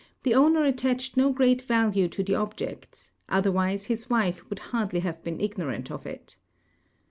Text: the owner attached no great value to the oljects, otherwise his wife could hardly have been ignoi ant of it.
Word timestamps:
the 0.23 0.33
owner 0.33 0.63
attached 0.63 1.15
no 1.15 1.31
great 1.31 1.61
value 1.61 2.07
to 2.07 2.23
the 2.23 2.33
oljects, 2.33 3.11
otherwise 3.29 3.85
his 3.85 4.09
wife 4.09 4.43
could 4.49 4.57
hardly 4.73 5.01
have 5.01 5.23
been 5.23 5.37
ignoi 5.37 5.75
ant 5.75 5.91
of 5.91 6.07
it. 6.07 6.37